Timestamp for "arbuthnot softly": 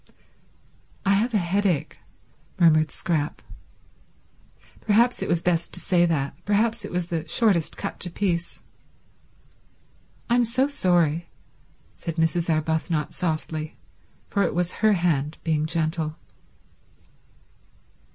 12.51-13.77